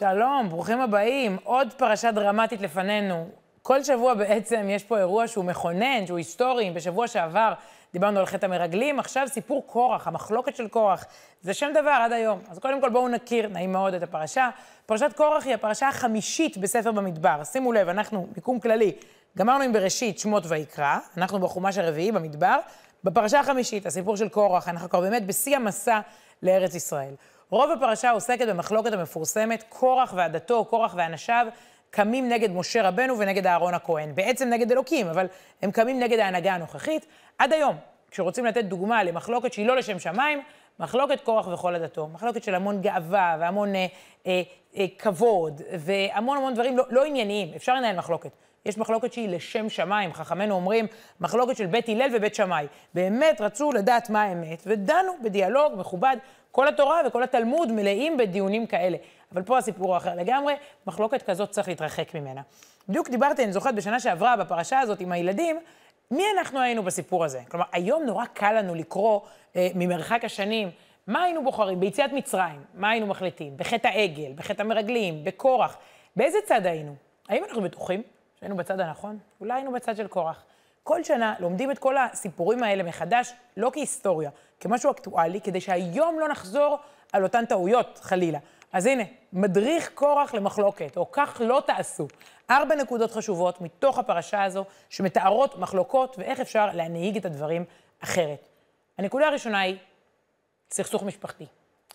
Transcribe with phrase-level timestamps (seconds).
[0.00, 1.36] שלום, ברוכים הבאים.
[1.44, 3.28] עוד פרשה דרמטית לפנינו.
[3.62, 6.70] כל שבוע בעצם יש פה אירוע שהוא מכונן, שהוא היסטורי.
[6.70, 7.52] בשבוע שעבר
[7.92, 11.04] דיברנו על חטא המרגלים, עכשיו סיפור קורח, המחלוקת של קורח.
[11.42, 12.38] זה שם דבר עד היום.
[12.48, 14.48] אז קודם כל בואו נכיר, נעים מאוד, את הפרשה.
[14.86, 17.44] פרשת קורח היא הפרשה החמישית בספר במדבר.
[17.44, 18.92] שימו לב, אנחנו, מיקום כללי,
[19.38, 22.58] גמרנו עם בראשית, שמות ויקרא, אנחנו בחומש הרביעי במדבר.
[23.04, 26.00] בפרשה החמישית, הסיפור של קורח, אנחנו כבר באמת בשיא המסע
[26.42, 27.14] לארץ ישראל.
[27.50, 31.46] רוב הפרשה עוסקת במחלוקת המפורסמת, קורח ועדתו, קורח ואנשיו,
[31.90, 34.14] קמים נגד משה רבנו ונגד אהרון הכהן.
[34.14, 35.26] בעצם נגד אלוקים, אבל
[35.62, 37.06] הם קמים נגד ההנהגה הנוכחית.
[37.38, 37.76] עד היום,
[38.10, 40.42] כשרוצים לתת דוגמה למחלוקת שהיא לא לשם שמיים,
[40.80, 42.08] מחלוקת קורח וכל עדתו.
[42.08, 43.86] מחלוקת של המון גאווה והמון אה,
[44.26, 44.42] אה,
[44.76, 47.52] אה, כבוד והמון המון דברים לא, לא ענייניים.
[47.56, 48.30] אפשר לנהל מחלוקת.
[48.66, 50.12] יש מחלוקת שהיא לשם שמיים.
[50.12, 50.86] חכמינו אומרים,
[51.20, 52.66] מחלוקת של בית הלל ובית שמאי.
[52.94, 56.16] באמת רצו לדעת מה האמת, ודנו בדיאלוג מכובד.
[56.52, 58.96] כל התורה וכל התלמוד מלאים בדיונים כאלה.
[59.32, 60.54] אבל פה הסיפור הוא אחר לגמרי,
[60.86, 62.40] מחלוקת כזאת צריך להתרחק ממנה.
[62.88, 65.60] בדיוק דיברתי, אני זוכרת, בשנה שעברה, בפרשה הזאת עם הילדים,
[66.10, 67.40] מי אנחנו היינו בסיפור הזה?
[67.48, 69.20] כלומר, היום נורא קל לנו לקרוא
[69.56, 70.70] אה, ממרחק השנים,
[71.06, 71.80] מה היינו בוחרים?
[71.80, 73.56] ביציאת מצרים, מה היינו מחליטים?
[73.56, 75.78] בחטא העגל, בחטא המרגלים, בקורח.
[76.16, 76.94] באיזה צד היינו?
[77.28, 78.02] האם אנחנו בטוחים
[78.40, 79.18] שהיינו בצד הנכון?
[79.40, 80.44] אולי היינו בצד של קורח.
[80.82, 86.28] כל שנה לומדים את כל הסיפורים האלה מחדש, לא כהיסטוריה, כמשהו אקטואלי, כדי שהיום לא
[86.28, 86.78] נחזור
[87.12, 88.38] על אותן טעויות, חלילה.
[88.72, 92.08] אז הנה, מדריך קורח למחלוקת, או כך לא תעשו.
[92.50, 97.64] ארבע נקודות חשובות מתוך הפרשה הזו, שמתארות מחלוקות ואיך אפשר להנהיג את הדברים
[98.00, 98.48] אחרת.
[98.98, 99.76] הנקודה הראשונה היא
[100.70, 101.46] סכסוך משפחתי.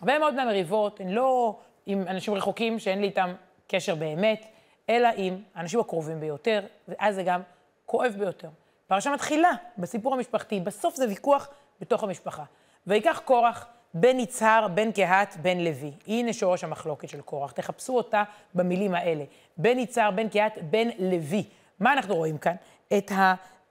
[0.01, 3.33] הרבה מאוד מהמריבות הן לא עם אנשים רחוקים שאין לי איתם
[3.67, 4.45] קשר באמת,
[4.89, 7.41] אלא עם האנשים הקרובים ביותר, ואז זה גם
[7.85, 8.49] כואב ביותר.
[8.87, 11.49] פרשה מתחילה בסיפור המשפחתי, בסוף זה ויכוח
[11.81, 12.43] בתוך המשפחה.
[12.87, 15.91] ויקח קורח בן יצהר, בן קהת, בן לוי.
[16.07, 17.51] הנה שורש המחלוקת של קורח.
[17.51, 18.23] תחפשו אותה
[18.53, 19.23] במילים האלה.
[19.57, 21.43] בן יצהר, בן קהת, בן לוי.
[21.79, 22.55] מה אנחנו רואים כאן?
[22.97, 23.11] את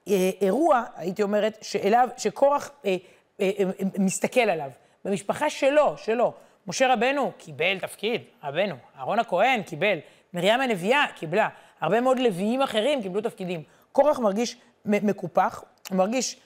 [0.06, 2.96] האירוע, הייתי אומרת, שאליו, שקורח אה,
[3.40, 3.64] אה, אה,
[3.98, 4.70] מסתכל עליו.
[5.04, 6.32] במשפחה שלו, שלו.
[6.66, 8.74] משה רבנו קיבל תפקיד, רבנו.
[8.98, 9.98] אהרון הכהן קיבל.
[10.34, 11.48] מרים הנביאה קיבלה.
[11.80, 13.62] הרבה מאוד לוויים אחרים קיבלו תפקידים.
[13.92, 16.40] קורח מרגיש מקופח, הוא מרגיש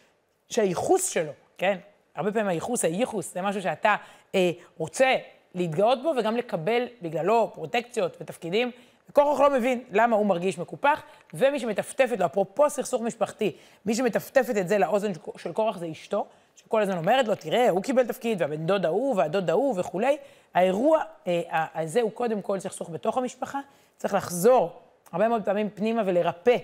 [0.48, 1.78] שהייחוס שלו, כן?
[2.14, 3.96] הרבה פעמים הייחוס, הייחוס, זה משהו שאתה
[4.34, 5.16] אה, רוצה
[5.54, 8.70] להתגאות בו וגם לקבל בגללו פרוטקציות ותפקידים.
[9.12, 11.02] קורח לא מבין למה הוא מרגיש מקופח,
[11.34, 13.56] ומי שמטפטפת לו, אפרופו סכסוך משפחתי,
[13.86, 16.26] מי שמטפטפת את זה לאוזן של קורח זה אשתו,
[16.56, 20.16] שכל הזמן אומרת לו, תראה, הוא קיבל תפקיד, והבן דוד ההוא, והדוד ההוא וכולי.
[20.54, 23.60] האירוע אה, הזה הוא קודם כל סכסוך בתוך המשפחה,
[23.96, 24.80] צריך לחזור
[25.12, 26.56] הרבה מאוד פעמים פנימה ולרפא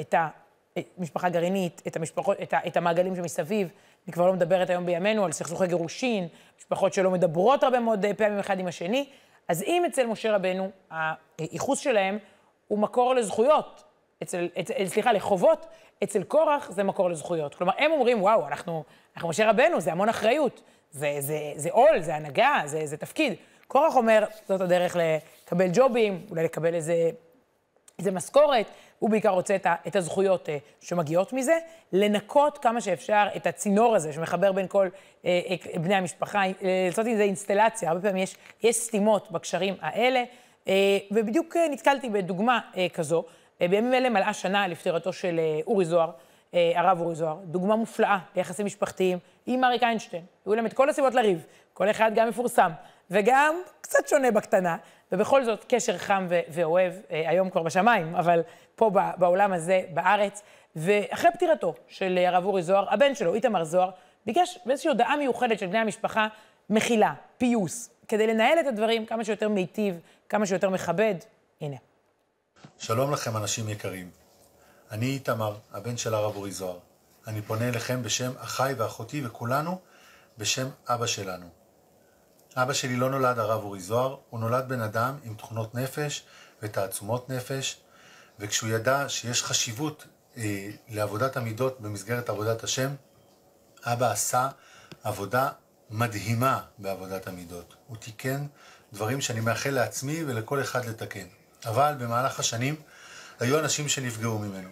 [0.00, 0.28] את ה...
[0.98, 3.68] משפחה גרעינית, את, המשפחות, את, ה, את המעגלים שמסביב.
[4.06, 6.28] אני כבר לא מדברת היום בימינו על סכסוכי גירושין,
[6.58, 9.08] משפחות שלא מדברות הרבה מאוד פעמים אחד עם השני.
[9.48, 10.70] אז אם אצל משה רבנו,
[11.38, 12.18] הייחוס שלהם
[12.68, 13.84] הוא מקור לזכויות,
[14.22, 15.66] אצל, אצל, סליחה, לחובות,
[16.02, 17.54] אצל קורח זה מקור לזכויות.
[17.54, 18.84] כלומר, הם אומרים, וואו, אנחנו,
[19.16, 23.34] אנחנו משה רבנו, זה המון אחריות, זה, זה, זה עול, זה הנהגה, זה, זה תפקיד.
[23.68, 27.10] קורח אומר, זאת הדרך לקבל ג'ובים, אולי לקבל איזה,
[27.98, 28.66] איזה משכורת,
[29.02, 31.58] הוא בעיקר רוצה את, ה, את הזכויות uh, שמגיעות מזה,
[31.92, 37.06] לנקות כמה שאפשר את הצינור הזה שמחבר בין כל uh, uh, בני המשפחה, uh, לעשות
[37.06, 40.24] עם זה אינסטלציה, הרבה פעמים יש, יש סתימות בקשרים האלה,
[40.64, 40.68] uh,
[41.10, 45.84] ובדיוק uh, נתקלתי בדוגמה uh, כזו, uh, בימים אלה מלאה שנה לפטירתו של uh, אורי
[45.84, 50.72] זוהר, uh, הרב אורי זוהר, דוגמה מופלאה ליחסים משפחתיים עם אריק איינשטיין, היו להם את
[50.72, 52.70] כל הסיבות לריב, כל אחד גם מפורסם,
[53.12, 54.76] וגם קצת שונה בקטנה,
[55.12, 58.40] ובכל זאת קשר חם ואוהב, אה, היום כבר בשמיים, אבל
[58.74, 60.42] פה בעולם הזה, בארץ.
[60.76, 63.90] ואחרי פטירתו של הרב אורי זוהר, הבן שלו, איתמר זוהר,
[64.26, 66.28] ביקש באיזושהי הודעה מיוחדת של בני המשפחה,
[66.70, 71.14] מחילה, פיוס, כדי לנהל את הדברים כמה שיותר מיטיב, כמה שיותר מכבד.
[71.60, 71.76] הנה.
[72.78, 74.10] שלום לכם, אנשים יקרים.
[74.90, 76.78] אני איתמר, הבן של הרב אורי זוהר.
[77.26, 79.78] אני פונה אליכם בשם אחיי ואחותי וכולנו
[80.38, 81.61] בשם אבא שלנו.
[82.56, 86.24] אבא שלי לא נולד הרב אורי זוהר, הוא נולד בן אדם עם תכונות נפש
[86.62, 87.80] ותעצומות נפש,
[88.38, 90.06] וכשהוא ידע שיש חשיבות
[90.36, 92.94] אה, לעבודת המידות במסגרת עבודת השם,
[93.84, 94.48] אבא עשה
[95.04, 95.48] עבודה
[95.90, 97.74] מדהימה בעבודת המידות.
[97.86, 98.46] הוא תיקן
[98.92, 101.26] דברים שאני מאחל לעצמי ולכל אחד לתקן.
[101.64, 102.74] אבל במהלך השנים
[103.40, 104.68] היו אנשים שנפגעו ממנו.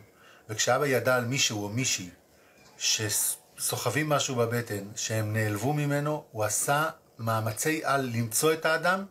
[0.49, 2.11] וכשאבא ידע על מישהו או מישהי
[2.79, 6.91] שסוחבים משהו בבטן, שהם נעלבו ממנו, הוא עשה
[7.21, 9.05] מאמצי על למצוא את האדם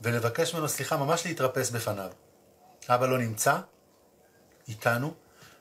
[0.00, 2.10] ולבקש ממנו סליחה, ממש להתרפס בפניו.
[2.88, 3.58] אבא לא נמצא,
[4.68, 5.14] איתנו,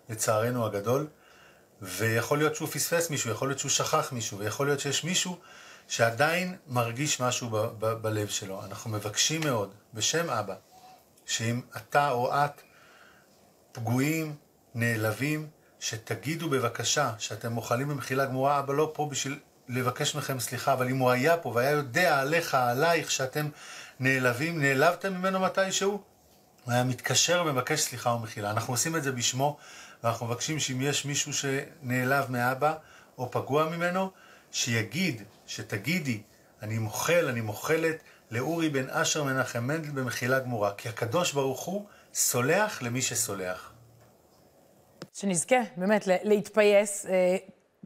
[0.09, 1.07] לצערנו הגדול,
[1.81, 5.39] ויכול להיות שהוא פספס מישהו, יכול להיות שהוא שכח מישהו, ויכול להיות שיש מישהו
[5.87, 8.65] שעדיין מרגיש משהו ב- ב- בלב שלו.
[8.65, 10.55] אנחנו מבקשים מאוד, בשם אבא,
[11.25, 12.61] שאם אתה או את
[13.71, 14.35] פגועים,
[14.75, 15.47] נעלבים,
[15.79, 19.39] שתגידו בבקשה שאתם מוכלים במחילה גמורה, אבא לא פה בשביל
[19.73, 23.49] לבקש מכם סליחה, אבל אם הוא היה פה והיה יודע עליך, עלייך, שאתם
[23.99, 25.91] נעלבים, נעלבתם ממנו מתישהו,
[26.63, 28.51] הוא היה מתקשר ומבקש סליחה ומחילה.
[28.51, 29.57] אנחנו עושים את זה בשמו,
[30.03, 32.73] ואנחנו מבקשים שאם יש מישהו שנעלב מאבא
[33.17, 34.11] או פגוע ממנו,
[34.51, 36.21] שיגיד, שתגידי,
[36.61, 37.95] אני מוחל, אני מוחלת
[38.31, 43.73] לאורי בן אשר מנחם מנדל במחילה גמורה, כי הקדוש ברוך הוא סולח למי שסולח.
[45.13, 47.37] שנזכה באמת להתפייס אה,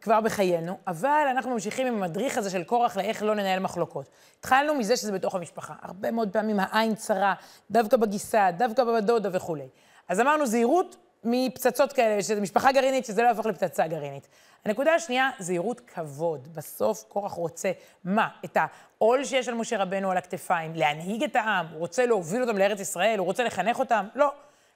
[0.01, 4.09] כבר בחיינו, אבל אנחנו ממשיכים עם המדריך הזה של קורח לאיך לא לנהל מחלוקות.
[4.39, 5.73] התחלנו מזה שזה בתוך המשפחה.
[5.81, 7.33] הרבה מאוד פעמים העין צרה,
[7.71, 9.67] דווקא בגיסה, דווקא בדודה וכולי.
[10.07, 14.27] אז אמרנו זהירות מפצצות כאלה, שזה משפחה גרעינית, שזה לא יהפוך לפצצה גרעינית.
[14.65, 16.47] הנקודה השנייה, זהירות כבוד.
[16.55, 17.71] בסוף קורח רוצה,
[18.03, 18.27] מה?
[18.45, 22.57] את העול שיש על משה רבנו על הכתפיים, להנהיג את העם, הוא רוצה להוביל אותם
[22.57, 24.07] לארץ ישראל, הוא רוצה לחנך אותם?
[24.15, 24.31] לא.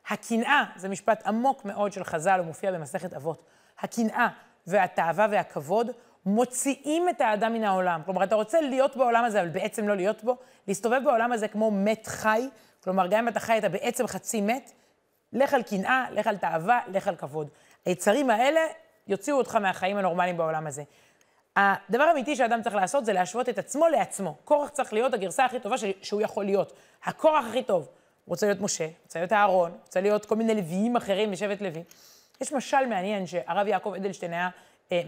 [0.08, 3.46] הקנאה, זה משפט עמוק מאוד של חז"ל, הוא מופיע במסכת אבות.
[3.80, 4.28] הקנאה
[4.68, 5.92] והתאווה והכבוד
[6.26, 8.02] מוציאים את האדם מן העולם.
[8.06, 10.38] כלומר, אתה רוצה להיות בעולם הזה, אבל בעצם לא להיות בו,
[10.68, 12.50] להסתובב בעולם הזה כמו מת חי,
[12.84, 14.72] כלומר, גם אם אתה חי, אתה בעצם חצי מת,
[15.34, 17.50] לך על קנאה, לך על תאווה, לך על כבוד.
[17.86, 18.62] היצרים האלה
[19.08, 20.84] יוציאו אותך מהחיים הנורמליים בעולם הזה.
[21.56, 24.36] הדבר האמיתי שאדם צריך לעשות זה להשוות את עצמו לעצמו.
[24.46, 26.74] קורח צריך להיות הגרסה הכי טובה שהוא יכול להיות.
[27.04, 27.82] הקורח הכי טוב.
[27.82, 31.84] הוא רוצה להיות משה, רוצה להיות אהרון, רוצה להיות כל מיני לוויים אחרים משבט לוי.
[32.42, 34.50] יש משל מעניין שהרב יעקב אדלשטיין היה
[34.92, 35.02] אה,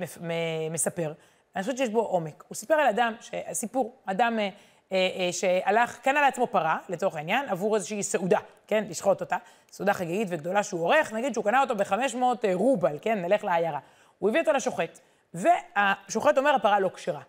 [0.71, 1.13] מספר,
[1.56, 2.44] אני חושבת שיש בו עומק.
[2.47, 3.13] הוא סיפר על אדם,
[3.53, 4.50] סיפור, אדם אה,
[4.91, 9.38] אה, אה, שהלך, קנה לעצמו פרה, לצורך העניין, עבור איזושהי סעודה, כן, לשחוט אותה,
[9.71, 13.79] סעודה חגיגית וגדולה שהוא עורך, נגיד שהוא קנה אותו ב-500 אה, רובל, כן, נלך לעיירה.
[14.19, 15.00] הוא הביא אותו לשוחט,
[15.33, 17.21] והשוחט אומר, הפרה לא כשרה.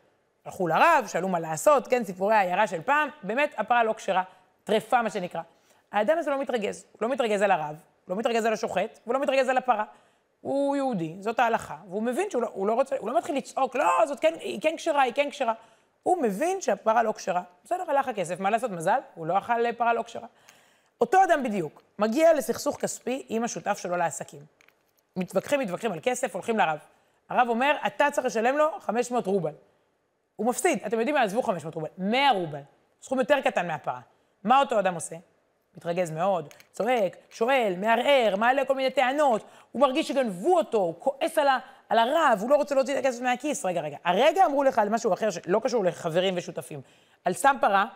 [0.44, 4.22] הלכו לרב, שאלו מה לעשות, כן, סיפורי העיירה של פעם, באמת, הפרה לא כשרה,
[4.64, 5.42] טרפה, מה שנקרא.
[5.92, 7.76] האדם הזה לא מתרגז, הוא לא מתרגז על הרב,
[8.08, 9.84] לא מתרגז על השוחט, והוא לא מתרגז על הפרה.
[10.40, 13.76] הוא יהודי, זאת ההלכה, והוא מבין שהוא לא, הוא לא רוצה, הוא לא מתחיל לצעוק,
[13.76, 15.52] לא, זאת כן, היא כן כשרה, היא כן כשרה.
[16.02, 17.42] הוא מבין שהפרה לא כשרה.
[17.64, 20.26] בסדר, הלך הכסף, מה לעשות, מזל, הוא לא אכל פרה לא כשרה.
[21.00, 24.40] אותו אדם בדיוק, מגיע לסכסוך כספי עם השותף שלו לעסקים.
[25.16, 26.78] מתווכחים, מתווכחים על כסף, הולכים לרב.
[27.28, 29.52] הרב אומר, אתה צריך לשלם לו 500 רובל.
[30.36, 32.60] הוא מפסיד, אתם יודעים מה, עזבו 500 רובל, 100 רובל.
[33.02, 34.00] סכום יותר קטן מהפרה.
[34.44, 35.16] מה אותו אדם עושה?
[35.76, 41.38] מתרגז מאוד, צועק, שואל, מערער, מעלה כל מיני טענות, הוא מרגיש שגנבו אותו, הוא כועס
[41.38, 43.64] על, ה, על הרב, הוא לא רוצה להוציא את הכסף מהכיס.
[43.64, 46.80] רגע, רגע, הרגע אמרו לך על משהו אחר שלא קשור לחברים ושותפים.
[47.24, 47.86] על סתם פרה,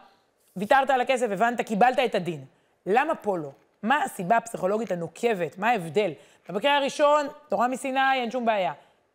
[0.56, 2.44] ויתרת על הכסף, הבנת, קיבלת את הדין.
[2.86, 3.50] למה פה לא?
[3.82, 5.58] מה הסיבה הפסיכולוגית הנוקבת?
[5.58, 6.12] מה ההבדל?
[6.48, 8.72] במקרה הראשון, תורה מסיני, אין שום בעיה.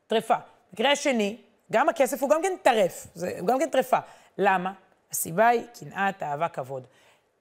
[0.08, 0.36] טרפה.
[0.72, 1.38] במקרה השני,
[1.72, 3.98] גם הכסף הוא גם כן טרף, זה גם כן טרפה.
[4.38, 4.74] למה?
[5.12, 6.88] הסיבה היא קנאת, אהבה, כבוד.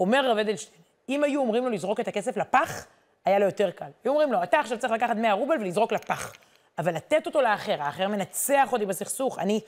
[0.00, 2.86] אומר רב אדלשטיין, אם היו אומרים לו לזרוק את הכסף לפח,
[3.24, 3.90] היה לו יותר קל.
[4.04, 6.32] היו אומרים לו, אתה עכשיו צריך לקחת 100 רובל ולזרוק לפח.
[6.78, 9.60] אבל לתת אותו לאחר, האחר מנצח אותי בסכסוך, אני,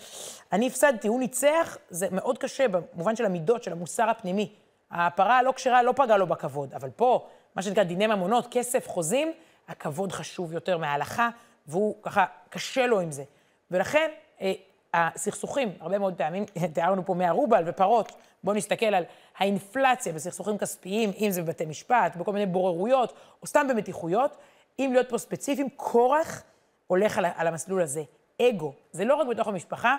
[0.52, 4.52] אני הפסדתי, הוא ניצח, זה מאוד קשה במובן של המידות, של המוסר הפנימי.
[4.90, 9.32] הפרה הלא כשרה לא פגעה לו בכבוד, אבל פה, מה שנקרא דיני ממונות, כסף, חוזים,
[9.68, 11.28] הכבוד חשוב יותר מההלכה,
[11.66, 13.24] והוא ככה, קשה לו עם זה.
[13.70, 14.52] ולכן, אה,
[14.94, 18.12] הסכסוכים, הרבה מאוד פעמים, תיארנו פה 100 רובל ופרות,
[18.44, 19.04] בואו נסתכל על
[19.38, 24.36] האינפלציה בסכסוכים כספיים, אם זה בבתי משפט, בכל מיני בוררויות, או סתם במתיחויות.
[24.78, 26.42] אם להיות פה ספציפיים, כורח
[26.86, 28.02] הולך על, על המסלול הזה.
[28.42, 29.96] אגו, זה לא רק בתוך המשפחה,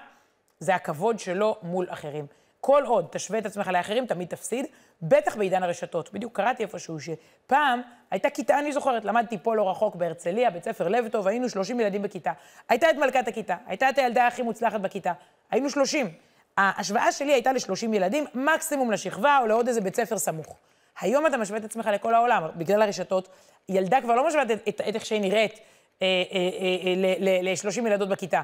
[0.59, 2.25] זה הכבוד שלו מול אחרים.
[2.65, 4.65] כל עוד תשווה את עצמך לאחרים, תמיד תפסיד,
[5.01, 6.13] בטח בעידן הרשתות.
[6.13, 7.81] בדיוק קראתי איפשהו שפעם
[8.12, 11.79] הייתה כיתה, אני זוכרת, למדתי פה לא רחוק בהרצליה, בית ספר לב טוב, היינו 30
[11.79, 12.31] ילדים בכיתה.
[12.69, 15.13] הייתה את מלכת הכיתה, הייתה את הילדה הכי מוצלחת בכיתה,
[15.51, 16.10] היינו 30.
[16.57, 20.57] ההשוואה שלי הייתה ל-30 ילדים, מקסימום לשכבה או לעוד איזה בית ספר סמוך.
[21.00, 23.29] היום אתה משווה את עצמך לכל העולם, בגלל הרשתות.
[23.69, 25.60] ילדה כבר לא משווה את, את, את איך שהיא נראית
[26.01, 26.38] אה, אה,
[26.86, 28.41] אה, ל-30 ילדות בכיתה.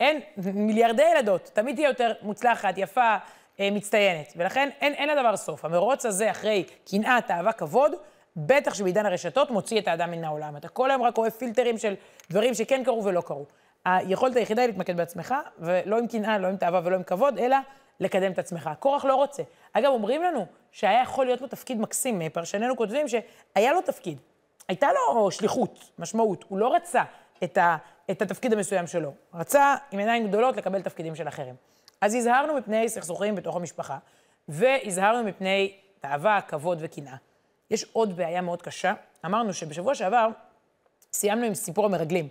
[0.00, 3.16] אין, מיליארדי ילדות, תמיד תהיה יותר מוצלחת, יפה,
[3.60, 4.32] אה, מצטיינת.
[4.36, 5.64] ולכן אין, אין לדבר סוף.
[5.64, 7.92] המרוץ הזה אחרי קנאה, תאווה, כבוד,
[8.36, 10.56] בטח שבעידן הרשתות מוציא את האדם מן העולם.
[10.56, 11.94] אתה כל היום רק רואה פילטרים של
[12.30, 13.46] דברים שכן קרו ולא קרו.
[13.84, 17.56] היכולת היחידה היא להתמקד בעצמך, ולא עם קנאה, לא עם תאווה ולא עם כבוד, אלא
[18.00, 18.70] לקדם את עצמך.
[18.78, 19.42] קורח לא רוצה.
[19.72, 24.18] אגב, אומרים לנו שהיה יכול להיות לו תפקיד מקסים, פרשנינו כותבים שהיה לו תפקיד.
[24.68, 26.44] הייתה לו שליחות, משמעות.
[26.48, 27.02] הוא לא רצה
[27.44, 27.76] את, ה,
[28.10, 29.12] את התפקיד המסוים שלו.
[29.34, 31.54] רצה עם עיניים גדולות לקבל תפקידים של אחרים.
[32.00, 33.98] אז הזהרנו מפני סכסוכים בתוך המשפחה,
[34.48, 37.16] והזהרנו מפני תאווה, כבוד וקנאה.
[37.70, 38.92] יש עוד בעיה מאוד קשה.
[39.24, 40.28] אמרנו שבשבוע שעבר
[41.12, 42.28] סיימנו עם סיפור המרגלים.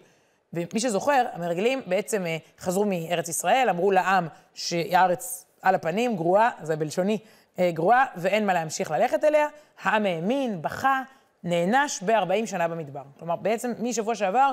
[0.54, 6.76] ומי שזוכר, המרגלים בעצם אה, חזרו מארץ ישראל, אמרו לעם שהארץ על הפנים, גרועה, זה
[6.76, 7.18] בלשוני
[7.60, 9.48] אה, גרועה, ואין מה להמשיך ללכת אליה.
[9.84, 11.02] העם האמין, בכה,
[11.44, 13.04] נענש ב-40 שנה במדבר.
[13.20, 14.52] כלומר, בעצם משבוע שעבר,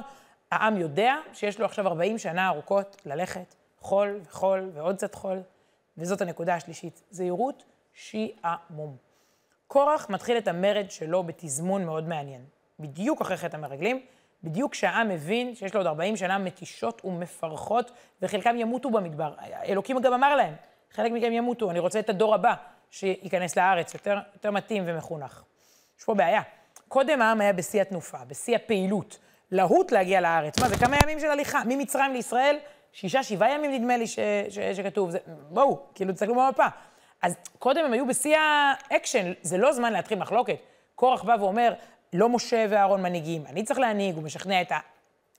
[0.55, 5.43] העם יודע שיש לו עכשיו 40 שנה ארוכות ללכת, חול וחול ועוד קצת חול,
[5.99, 8.97] וזאת הנקודה השלישית, זהירות שעמום.
[9.67, 12.45] קורח מתחיל את המרד שלו בתזמון מאוד מעניין.
[12.81, 14.01] בדיוק אחרי חטא המרגלים,
[14.45, 17.91] בדיוק כשהעם מבין שיש לו עוד 40 שנה מתישות ומפרכות,
[18.23, 19.35] וחלקם ימותו במדבר.
[19.65, 20.55] אלוקים גם אמר להם,
[20.91, 22.55] חלק מכם ימותו, אני רוצה את הדור הבא
[22.91, 25.43] שייכנס לארץ, יותר, יותר מתאים ומחונך.
[25.99, 26.43] יש פה בעיה.
[26.89, 29.19] קודם העם היה בשיא התנופה, בשיא הפעילות.
[29.51, 30.61] להוט להגיע לארץ.
[30.61, 31.63] מה זה, כמה ימים של הליכה?
[31.67, 32.57] ממצרים לישראל,
[32.93, 35.11] שישה, שבעה ימים נדמה לי ש, ש, שכתוב.
[35.11, 36.67] זה, בואו, כאילו, תסתכלו במפה.
[37.23, 40.57] אז קודם הם היו בשיא האקשן, זה לא זמן להתחיל מחלוקת.
[40.95, 41.75] קורח בא ואומר,
[42.13, 44.73] לא משה ואהרון מנהיגים, אני צריך להנהיג, הוא משכנע את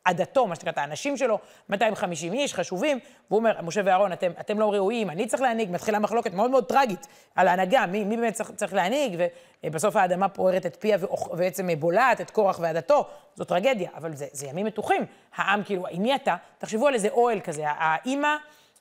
[0.05, 4.59] עדתו, מה שנקרא, את האנשים שלו, 250 איש חשובים, והוא אומר, משה ואהרון, אתם, אתם
[4.59, 8.33] לא ראויים, אני צריך להנהיג, מתחילה מחלוקת מאוד מאוד טרגית על ההנהגה, מי, מי באמת
[8.33, 9.19] צריך, צריך להנהיג,
[9.63, 10.97] ובסוף האדמה פוערת את פיה
[11.31, 15.05] ובעצם בולעת את קורח ועדתו, זו טרגדיה, אבל זה, זה ימים מתוחים.
[15.35, 16.35] העם, כאילו, עם מי אתה?
[16.57, 18.35] תחשבו על איזה אוהל כזה, האימא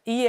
[0.07, 0.29] היא...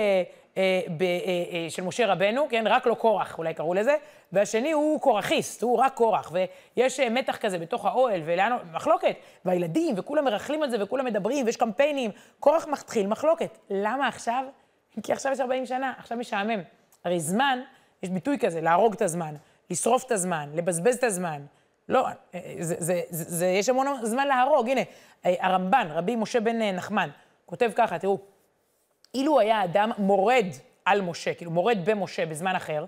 [0.58, 1.08] אה, אה,
[1.52, 2.68] אה, של משה רבנו, כן?
[2.68, 3.96] רק לא קורח, אולי קראו לזה,
[4.32, 6.32] והשני הוא קורחיסט, הוא רק קורח,
[6.78, 11.58] ויש מתח כזה בתוך האוהל, ולאן, מחלוקת, והילדים, וכולם מרכלים על זה, וכולם מדברים, ויש
[11.58, 13.58] קמפיינים, קורח מתחיל מחלוקת.
[13.70, 14.44] למה עכשיו?
[15.04, 16.60] כי עכשיו יש 40 שנה, עכשיו משעמם.
[17.06, 17.60] הרי זמן,
[18.04, 19.36] יש ביטוי כזה, להרוג את הזמן,
[19.70, 21.42] לשרוף את הזמן, לבזבז את הזמן.
[21.90, 24.70] לא, זה, זה, זה, זה, יש המון זמן להרוג.
[24.70, 24.82] הנה,
[25.24, 27.10] הרמב"ן, רבי משה בן נחמן,
[27.46, 28.18] כותב ככה, תראו,
[29.16, 30.46] אילו היה אדם מורד
[30.86, 32.86] על משה, כאילו מורד במשה בזמן אחר,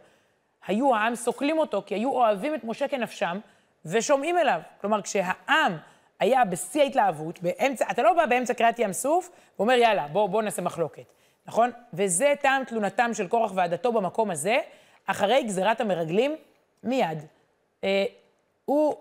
[0.67, 3.39] היו העם סוקלים אותו, כי היו אוהבים את משה כנפשם
[3.85, 4.61] ושומעים אליו.
[4.81, 5.77] כלומר, כשהעם
[6.19, 9.29] היה בשיא ההתלהבות, באמצע, אתה לא בא באמצע קריאת ים סוף
[9.59, 11.13] ואומר, יאללה, בוא, בוא נעשה מחלוקת,
[11.45, 11.71] נכון?
[11.93, 14.57] וזה טעם תלונתם של קורח ועדתו במקום הזה,
[15.05, 16.35] אחרי גזירת המרגלים,
[16.83, 17.23] מיד.
[17.83, 18.05] אה,
[18.65, 18.95] הוא,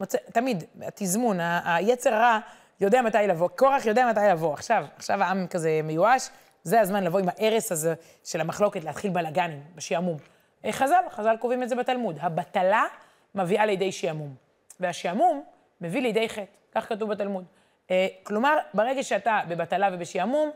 [0.00, 2.38] מצא, תמיד, התזמון, היצר הרע,
[2.80, 3.48] יודע מתי לבוא.
[3.48, 4.52] קורח יודע מתי לבוא.
[4.52, 6.28] עכשיו, עכשיו העם כזה מיואש,
[6.66, 7.94] זה הזמן לבוא עם ההרס הזה
[8.24, 10.16] של המחלוקת, להתחיל בלאגנים, בשעמום.
[10.64, 12.18] אה, חז"ל, חז"ל קובעים את זה בתלמוד.
[12.20, 12.84] הבטלה
[13.34, 14.34] מביאה לידי שעמום,
[14.80, 15.44] והשעמום
[15.80, 17.44] מביא לידי חטא, כך כתוב בתלמוד.
[17.90, 20.50] אה, כלומר, ברגע שאתה בבטלה ובשעמום,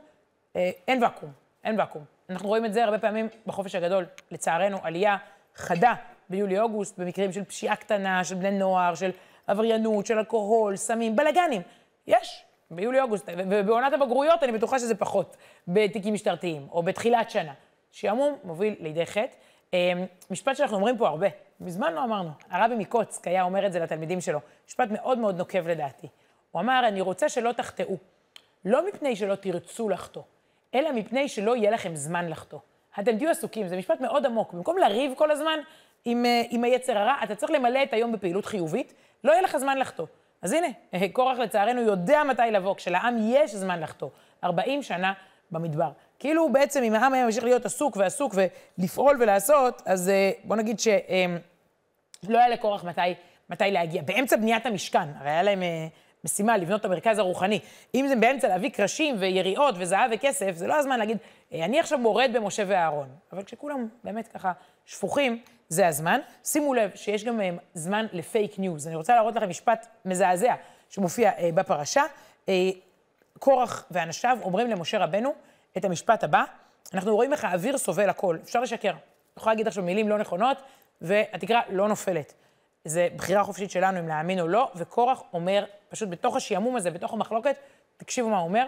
[0.56, 1.32] אה, אין ואקום,
[1.64, 2.04] אין ואקום.
[2.30, 5.16] אנחנו רואים את זה הרבה פעמים בחופש הגדול, לצערנו, עלייה
[5.56, 5.94] חדה
[6.30, 9.10] ביולי-אוגוסט, במקרים של פשיעה קטנה, של בני נוער, של
[9.46, 11.62] עבריינות, של אלכוהול, סמים, בלאגנים.
[12.06, 12.39] יש,
[12.70, 15.36] ביולי-אוגוסט, ובעונת הבגרויות אני בטוחה שזה פחות,
[15.68, 17.52] בתיקים משטרתיים, או בתחילת שנה.
[17.90, 19.36] שעמום מוביל לידי חטא.
[19.72, 19.78] אמ,
[20.30, 21.26] משפט שאנחנו אומרים פה הרבה,
[21.60, 22.30] מזמן לא אמרנו.
[22.50, 26.06] הרבי מקוצק היה אומר את זה לתלמידים שלו, משפט מאוד מאוד נוקב לדעתי.
[26.50, 27.96] הוא אמר, אני רוצה שלא תחטאו,
[28.64, 30.22] לא מפני שלא תרצו לחטוא,
[30.74, 32.58] אלא מפני שלא יהיה לכם זמן לחטוא.
[33.00, 34.52] אתם תהיו עסוקים, זה משפט מאוד עמוק.
[34.52, 35.58] במקום לריב כל הזמן
[36.04, 39.56] עם, אה, עם היצר הרע, אתה צריך למלא את היום בפעילות חיובית, לא יהיה לך
[39.56, 40.06] זמן לחטוא.
[40.42, 40.68] אז הנה,
[41.12, 44.08] קורח לצערנו יודע מתי לבוא, כשלעם יש זמן לחטוא.
[44.44, 45.12] 40 שנה
[45.50, 45.90] במדבר.
[46.18, 48.34] כאילו בעצם אם העם היה ממשיך להיות עסוק ועסוק
[48.78, 53.00] ולפעול ולעשות, אז אה, בוא נגיד שלא היה לקורח מתי,
[53.50, 54.02] מתי להגיע.
[54.02, 55.86] באמצע בניית המשכן, הרי היה להם אה,
[56.24, 57.60] משימה לבנות את המרכז הרוחני.
[57.94, 61.18] אם זה באמצע להביא קרשים ויריעות וזהב וכסף, זה לא הזמן להגיד,
[61.52, 63.08] אה, אני עכשיו מורד במשה ואהרון.
[63.32, 64.52] אבל כשכולם באמת ככה
[64.86, 66.20] שפוכים, זה הזמן.
[66.44, 67.40] שימו לב שיש גם
[67.74, 68.86] זמן לפייק ניוז.
[68.86, 70.54] אני רוצה להראות לכם משפט מזעזע
[70.88, 72.02] שמופיע בפרשה.
[73.38, 75.34] קורח ואנשיו אומרים למשה רבנו
[75.76, 76.44] את המשפט הבא,
[76.94, 78.92] אנחנו רואים איך האוויר סובל הכל, אפשר לשקר.
[79.36, 80.62] יכולה להגיד עכשיו מילים לא נכונות,
[81.00, 82.34] והתקרה לא נופלת.
[82.84, 87.12] זה בחירה חופשית שלנו אם להאמין או לא, וקורח אומר, פשוט בתוך השעמום הזה, בתוך
[87.12, 87.56] המחלוקת,
[87.96, 88.66] תקשיבו מה הוא אומר,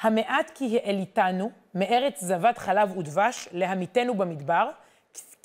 [0.00, 4.70] המעט כי העליתנו מארץ זבת חלב ודבש להמיתנו במדבר,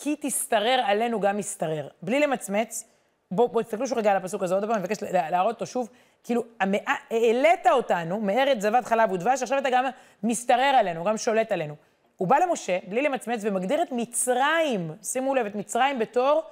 [0.04, 1.88] כי תשתרר עלינו גם ישתרר.
[2.02, 2.90] בלי למצמץ,
[3.32, 5.90] בואו בוא, תסתכלו שוב רגע על הפסוק הזה עוד פעם, אני מבקש להראות אותו שוב.
[6.24, 9.86] כאילו, העלית אותנו מארץ זבת חלב ודבש, עכשיו אתה גם
[10.24, 11.76] משתרר עלינו, גם שולט עלינו.
[12.18, 16.44] הוא בא למשה, בלי למצמץ, ומגדיר את מצרים, שימו לב, את מצרים בתור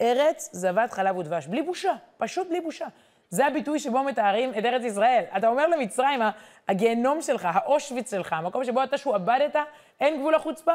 [0.00, 1.46] ארץ זבת חלב ודבש.
[1.46, 2.86] בלי בושה, פשוט בלי בושה.
[3.30, 5.24] זה הביטוי שבו מתארים את ארץ ישראל.
[5.36, 6.20] אתה אומר למצרים,
[6.68, 9.56] הגיהנום שלך, האושוויץ שלך, המקום שבו אתה שועבדת,
[10.00, 10.72] אין גבול החוצפה.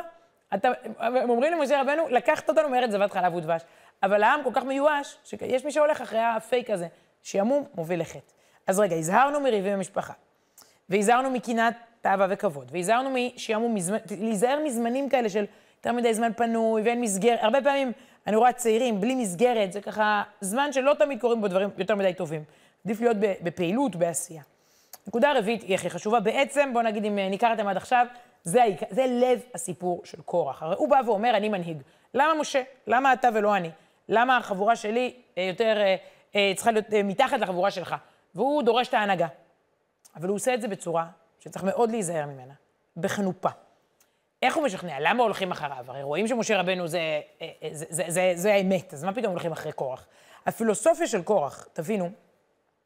[0.54, 3.62] אתה, הם אומרים למשה רבנו, לקחת אותנו מארץ זבת חלב ודבש.
[4.04, 6.88] אבל העם כל כך מיואש, שיש מי שהולך אחרי הפייק הזה,
[7.24, 8.32] שעמום מוביל לחטא.
[8.68, 10.14] אז רגע, הזהרנו מריבי במשפחה,
[10.90, 13.75] והזהרנו מקנאת תאווה וכבוד, והזהרנו משעמום,
[14.20, 15.46] להיזהר מזמנים כאלה של
[15.78, 17.40] יותר מדי זמן פנוי ואין מסגרת.
[17.42, 17.92] הרבה פעמים
[18.28, 22.14] אני רואה צעירים בלי מסגרת, זה ככה זמן שלא תמיד קורים בו דברים יותר מדי
[22.14, 22.44] טובים.
[22.86, 24.42] עדיף להיות בפעילות, בעשייה.
[25.08, 26.20] נקודה רביעית היא הכי חשובה.
[26.20, 28.08] בעצם, בואו נגיד, אם ניכרתם עד עכשיו,
[28.46, 30.64] זה, זה לב הסיפור של קורח.
[30.64, 31.82] הרי הוא בא ואומר, אני מנהיג.
[32.14, 32.62] למה משה?
[32.88, 33.70] למה אתה ולא אני?
[34.10, 35.96] למה החבורה שלי אה, יותר אה,
[36.36, 37.96] אה, צריכה להיות אה, מתחת לחבורה שלך?
[38.36, 39.28] והוא דורש את ההנהגה.
[40.16, 41.06] אבל הוא עושה את זה בצורה
[41.40, 42.54] שצריך מאוד להיזהר ממנה,
[42.98, 43.50] בחנופה.
[44.44, 44.96] איך הוא משכנע?
[45.00, 45.86] למה הולכים אחריו?
[45.88, 49.52] הרי רואים שמשה רבנו זה, זה, זה, זה, זה, זה האמת, אז מה פתאום הולכים
[49.52, 50.08] אחרי קורח?
[50.46, 52.10] הפילוסופיה של קורח, תבינו,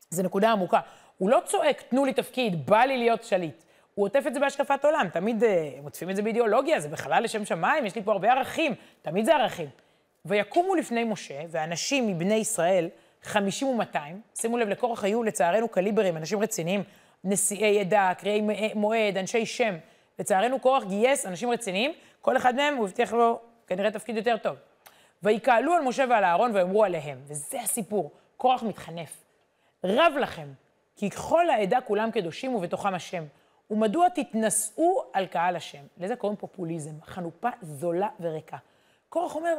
[0.10, 0.80] זו נקודה עמוקה.
[1.18, 3.63] הוא לא צועק, תנו לי תפקיד, בא לי להיות שליט.
[4.00, 5.48] הוא עוטף את זה בהשקפת עולם, תמיד uh,
[5.84, 9.36] עוטפים את זה באידיאולוגיה, זה בחלל לשם שמיים, יש לי פה הרבה ערכים, תמיד זה
[9.36, 9.70] ערכים.
[10.25, 12.89] ויקומו לפני משה, ואנשים מבני ישראל,
[13.24, 16.84] חמישים ומאתיים, שימו לב, לקורח היו לצערנו קליברים, אנשים רציניים,
[17.24, 18.41] נשיאי עדה, קריאי
[18.75, 19.75] מועד, אנשי שם.
[20.20, 21.91] לצערנו קורח גייס אנשים רציניים,
[22.22, 24.56] כל אחד מהם הוא הבטיח לו כנראה תפקיד יותר טוב.
[25.24, 29.24] ויקהלו על משה ועל אהרון ויאמרו עליהם, וזה הסיפור, קורח מתחנף.
[29.84, 30.48] רב לכם,
[30.96, 33.24] כי כל העדה כולם קדושים ובתוכם השם.
[33.72, 35.84] ומדוע תתנשאו על קהל השם?
[35.98, 38.58] לזה קוראים פופוליזם, חנופה זולה וריקה.
[39.10, 39.58] קורח אומר,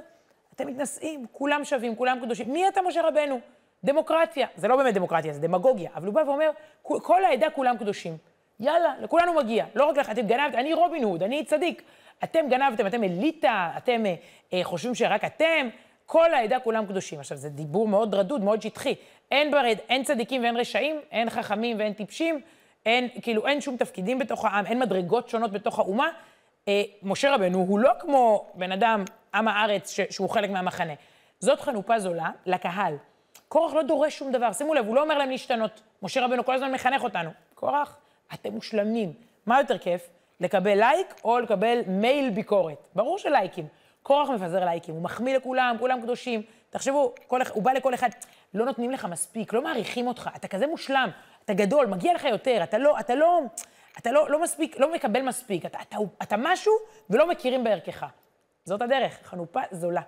[0.54, 2.52] אתם מתנשאים, כולם שווים, כולם קדושים.
[2.52, 3.40] מי אתה, משה רבנו?
[3.84, 4.46] דמוקרטיה.
[4.56, 5.90] זה לא באמת דמוקרטיה, זה דמגוגיה.
[5.94, 6.50] אבל הוא בא ואומר,
[6.82, 8.16] כל העדה כולם קדושים.
[8.60, 9.64] יאללה, לכולנו מגיע.
[9.74, 11.82] לא רק לך, אתם גנבתם, אני רובין הוד, אני צדיק.
[12.24, 14.14] אתם גנבתם, אתם אליטה, אתם אה,
[14.52, 15.68] אה, חושבים שרק אתם,
[16.06, 17.20] כל העדה כולם קדושים.
[17.20, 18.94] עכשיו, זה דיבור מאוד רדוד, מאוד שטחי.
[19.30, 22.40] אין ברד, אין צדיקים ואין רשעים, אין חכמים ואין טיפשים,
[22.86, 26.08] אין, כאילו, אין שום תפקידים בתוך העם, אין מדרגות שונות בתוך האומה.
[26.68, 30.92] אה, משה רבנו הוא לא כמו בן אדם, עם הארץ, ש, שהוא חלק מהמחנה.
[31.40, 32.96] זאת חנופה זולה לקהל.
[33.48, 35.80] קורח לא דורש שום דבר, שימו לב, הוא לא אומר להם להשתנות.
[36.02, 37.30] משה רבנו כל הזמן מחנך אותנו.
[37.54, 37.96] קורח,
[38.34, 39.12] אתם מושלמים.
[39.46, 40.08] מה יותר כיף?
[40.40, 42.86] לקבל לייק או לקבל מייל ביקורת?
[42.94, 43.66] ברור שלייקים.
[44.02, 46.42] קורח מפזר לייקים, הוא מחמיא לכולם, כולם קדושים.
[46.70, 48.08] תחשבו, כל, הוא בא לכל אחד,
[48.54, 51.10] לא נותנים לך מספיק, לא מעריכים אותך, אתה כזה מושלם,
[51.44, 53.40] אתה גדול, מגיע לך יותר, אתה לא, אתה לא,
[53.98, 56.72] אתה לא, לא מספיק, לא מקבל מספיק, אתה, אתה, אתה משהו
[57.10, 58.06] ולא מכירים בערכך.
[58.64, 60.02] זאת הדרך, חנופה זולה.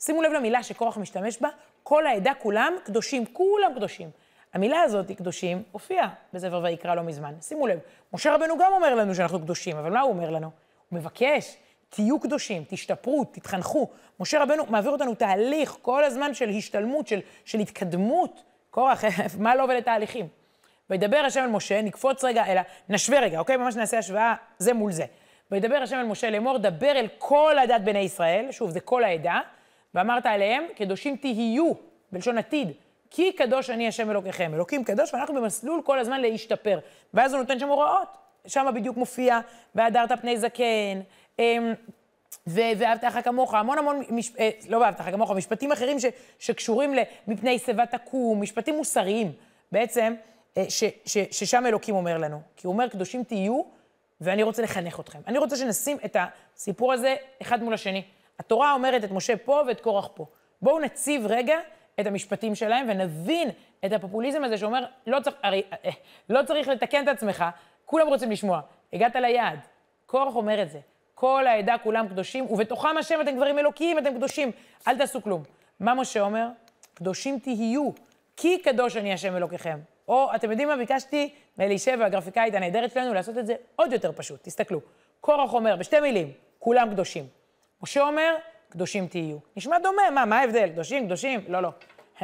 [0.00, 1.48] שימו לב למילה שקורח משתמש בה,
[1.82, 4.10] כל העדה כולם קדושים, כולם קדושים.
[4.54, 7.34] המילה הזאת, קדושים, הופיעה בספר ויקרא לא מזמן.
[7.40, 7.78] שימו לב,
[8.12, 10.50] משה רבנו גם אומר לנו שאנחנו קדושים, אבל מה הוא אומר לנו?
[10.88, 11.56] הוא מבקש,
[11.88, 13.88] תהיו קדושים, תשתפרו, תתחנכו.
[14.20, 18.42] משה רבנו מעביר אותנו תהליך כל הזמן של השתלמות, של, של התקדמות.
[18.70, 19.04] קורח,
[19.38, 20.28] מה לא עובד לתהליכים?
[20.90, 23.56] וידבר השם אל משה, נקפוץ רגע, אלא נשווה רגע, אוקיי?
[23.56, 25.04] ממש נעשה השוואה זה מול זה.
[25.50, 29.40] וידבר השם אל משה לאמור, דבר אל כל עדת בני ישראל, שוב, זה כל העדה,
[29.94, 31.72] ואמרת עליהם, קדושים תהיו,
[32.12, 32.72] בלשון עתיד,
[33.10, 34.54] כי קדוש אני השם אלוקיכם.
[34.54, 36.78] אלוקים קדוש, ואנחנו במסלול כל הזמן להשתפר.
[37.14, 38.26] ואז הוא נותן שם הוראות.
[38.46, 39.40] שם בדיוק מופיע,
[39.74, 41.00] והדרת פני זקן,
[41.38, 41.74] אמ,
[42.46, 44.32] ואהבת לך כמוך, המון המון, מש...
[44.38, 46.04] אה, לא ואהבת לך כמוך, משפטים אחרים ש...
[46.38, 49.32] שקשורים למפני שיבה תקום, משפטים מוסריים,
[49.72, 50.14] בעצם,
[50.68, 50.84] ש...
[51.04, 51.18] ש...
[51.30, 52.40] ששם אלוקים אומר לנו.
[52.56, 53.62] כי הוא אומר, קדושים תהיו,
[54.20, 55.18] ואני רוצה לחנך אתכם.
[55.26, 56.16] אני רוצה שנשים את
[56.56, 58.02] הסיפור הזה אחד מול השני.
[58.38, 60.26] התורה אומרת את משה פה ואת קורח פה.
[60.62, 61.56] בואו נציב רגע
[62.00, 63.50] את המשפטים שלהם ונבין
[63.84, 65.90] את הפופוליזם הזה שאומר, לא צריך, הרי, אה,
[66.28, 67.44] לא צריך לתקן את עצמך,
[67.84, 68.60] כולם רוצים לשמוע.
[68.92, 69.58] הגעת ליעד.
[70.06, 70.78] קורח אומר את זה.
[71.14, 74.50] כל העדה כולם קדושים, ובתוכם השם אתם גברים אלוקים, אתם קדושים.
[74.88, 75.42] אל תעשו כלום.
[75.80, 76.48] מה משה אומר?
[76.94, 77.90] קדושים תהיו,
[78.36, 79.78] כי קדוש אני השם אלוקיכם.
[80.08, 80.76] או, אתם יודעים מה?
[80.76, 84.42] ביקשתי מאלישבע, הגרפיקאית הנהדרת שלנו, לעשות את זה עוד יותר פשוט.
[84.42, 84.80] תסתכלו.
[85.20, 87.26] קורח אומר, בשתי מילים, כולם קדושים.
[87.82, 88.34] משה אומר,
[88.68, 89.36] קדושים תהיו.
[89.56, 90.68] נשמע דומה, מה, מה ההבדל?
[90.68, 91.40] קדושים, קדושים?
[91.48, 91.70] לא, לא.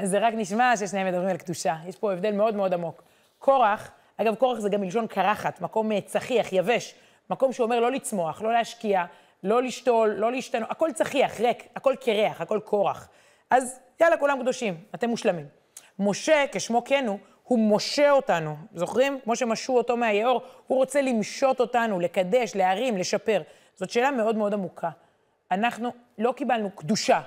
[0.02, 1.76] זה רק נשמע ששניהם מדברים על קדושה.
[1.86, 3.02] יש פה הבדל מאוד מאוד עמוק.
[3.38, 6.94] קורח, אגב, קורח זה גם מלשון קרחת, מקום צחיח, יבש.
[7.30, 9.04] מקום שאומר לא לצמוח, לא להשקיע,
[9.42, 13.08] לא לשתול, לא להשתנות, הכל צחיח, ריק, הכל קרח, הכל קורח.
[13.50, 15.46] אז יאללה, כולם קדושים, אתם מושלמים.
[15.98, 17.18] משה, כשמו כן הוא,
[17.52, 18.56] הוא משה אותנו.
[18.74, 19.18] זוכרים?
[19.24, 23.42] כמו שמשו אותו מהיאור, הוא רוצה למשות אותנו, לקדש, להרים, לשפר.
[23.74, 24.90] זאת שאלה מאוד מאוד עמוקה.
[25.50, 27.20] אנחנו לא קיבלנו קדושה,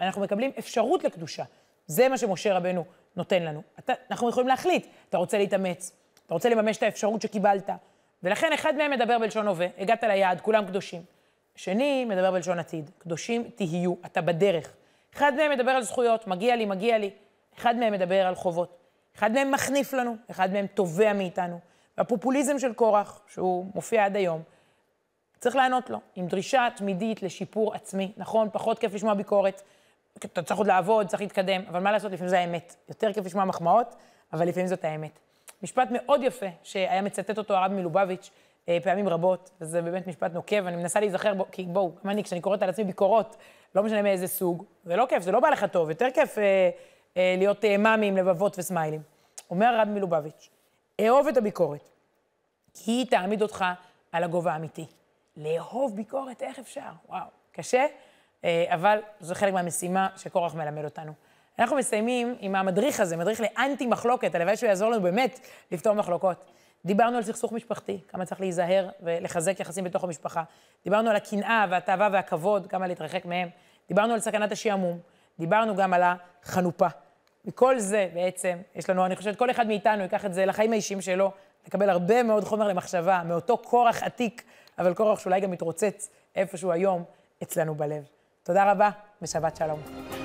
[0.00, 1.44] אנחנו מקבלים אפשרות לקדושה.
[1.86, 2.84] זה מה שמשה רבנו
[3.16, 3.62] נותן לנו.
[3.78, 5.92] אתה, אנחנו יכולים להחליט, אתה רוצה להתאמץ,
[6.26, 7.70] אתה רוצה לממש את האפשרות שקיבלת.
[8.22, 11.02] ולכן אחד מהם מדבר בלשון הווה, הגעת ליעד, כולם קדושים.
[11.56, 14.72] שני מדבר בלשון עתיד, קדושים תהיו, אתה בדרך.
[15.14, 17.10] אחד מהם מדבר על זכויות, מגיע לי, מגיע לי.
[17.58, 18.79] אחד מהם מדבר על חובות.
[19.16, 21.60] אחד מהם מחניף לנו, אחד מהם תובע מאיתנו.
[21.98, 24.42] והפופוליזם של קורח, שהוא מופיע עד היום,
[25.38, 28.12] צריך לענות לו, עם דרישה תמידית לשיפור עצמי.
[28.16, 29.62] נכון, פחות כיף לשמוע ביקורת,
[30.18, 32.76] אתה צריך עוד לעבוד, צריך להתקדם, אבל מה לעשות, לפעמים זה האמת.
[32.88, 33.94] יותר כיף לשמוע מחמאות,
[34.32, 35.18] אבל לפעמים זאת האמת.
[35.62, 38.30] משפט מאוד יפה, שהיה מצטט אותו הרב מלובביץ'
[38.68, 42.24] אה, פעמים רבות, וזה באמת משפט נוקב, אני מנסה להיזכר בו, כי בואו, גם אני,
[42.24, 43.36] כשאני קוראת על עצמי ביקורות,
[43.74, 46.70] לא משנה מאיזה סוג, זה לא כיף, זה לא בא לך טוב, יותר כיף אה,
[47.16, 49.02] להיות אה, מאמי עם לבבות וסמיילים.
[49.50, 50.50] אומר הרב מלובביץ',
[51.00, 51.88] אהוב את הביקורת,
[52.74, 53.64] כי היא תעמיד אותך
[54.12, 54.86] על הגובה האמיתי.
[55.36, 56.90] לאהוב ביקורת, איך אפשר?
[57.08, 57.86] וואו, קשה,
[58.44, 61.12] אה, אבל זה חלק מהמשימה שקורח מלמד אותנו.
[61.58, 65.40] אנחנו מסיימים עם המדריך הזה, מדריך לאנטי מחלוקת, הלוואי שהוא יעזור לנו באמת
[65.72, 66.44] לפתור מחלוקות.
[66.84, 70.42] דיברנו על סכסוך משפחתי, כמה צריך להיזהר ולחזק יחסים בתוך המשפחה.
[70.84, 73.48] דיברנו על הקנאה והתאווה והכבוד, כמה להתרחק מהם.
[73.88, 74.98] דיברנו על סכנת השעמום.
[75.38, 76.86] דיברנו גם על החנופה.
[77.44, 81.00] מכל זה בעצם, יש לנו, אני חושבת, כל אחד מאיתנו ייקח את זה לחיים האישיים
[81.00, 81.32] שלו,
[81.66, 84.42] לקבל הרבה מאוד חומר למחשבה, מאותו כורח עתיק,
[84.78, 87.04] אבל כורח שאולי גם מתרוצץ איפשהו היום
[87.42, 88.02] אצלנו בלב.
[88.42, 88.90] תודה רבה
[89.22, 90.19] ושבת שלום.